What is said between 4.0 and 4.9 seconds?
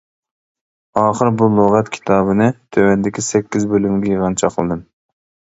يىغىنچاقلىدىم.